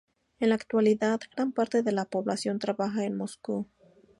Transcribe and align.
En 0.39 0.49
la 0.49 0.55
actualidad, 0.55 1.19
gran 1.35 1.51
parte 1.51 1.83
de 1.83 1.91
la 1.91 2.05
población 2.05 2.57
trabaja 2.57 3.03
en 3.05 3.15
Moscú. 3.15 3.69